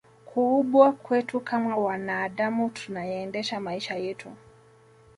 kuubwa 0.25 0.91
kwetu 0.91 1.39
kama 1.39 1.77
wanaadamu 1.77 2.69
tunayaendesha 2.69 3.59
maisha 3.59 3.95
yetu 3.95 4.29